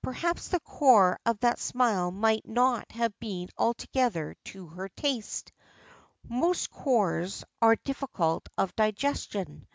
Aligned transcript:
Perhaps 0.00 0.48
the 0.48 0.60
core 0.60 1.18
of 1.26 1.38
that 1.40 1.58
smile 1.58 2.10
might 2.10 2.48
not 2.48 2.90
have 2.92 3.12
been 3.20 3.50
altogether 3.58 4.34
to 4.46 4.68
her 4.68 4.88
taste 4.88 5.52
most 6.26 6.70
cores 6.70 7.44
are 7.60 7.76
difficult 7.76 8.48
of 8.56 8.74
digestion. 8.76 9.66